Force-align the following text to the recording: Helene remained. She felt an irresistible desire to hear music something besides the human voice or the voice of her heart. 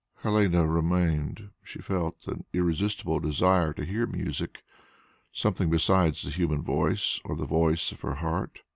Helene 0.23 0.55
remained. 0.55 1.51
She 1.63 1.77
felt 1.79 2.25
an 2.25 2.43
irresistible 2.53 3.19
desire 3.19 3.71
to 3.73 3.85
hear 3.85 4.07
music 4.07 4.63
something 5.31 5.69
besides 5.69 6.23
the 6.23 6.31
human 6.31 6.63
voice 6.63 7.19
or 7.23 7.35
the 7.35 7.45
voice 7.45 7.91
of 7.91 8.01
her 8.01 8.15
heart. 8.15 8.61